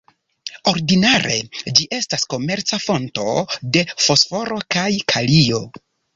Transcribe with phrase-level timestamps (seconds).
[0.69, 1.35] Ordinare,
[1.79, 3.27] ĝi estas komerca fonto
[3.77, 5.63] de fosforo kaj kalio.